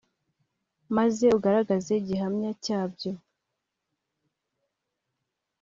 [0.95, 3.13] maze ugaragaze gihamya cyabyo